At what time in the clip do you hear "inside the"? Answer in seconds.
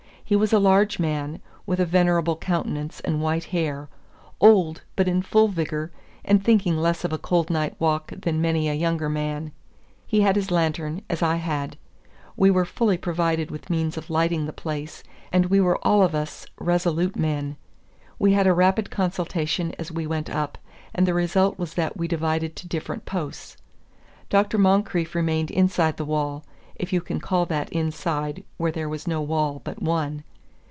25.51-26.05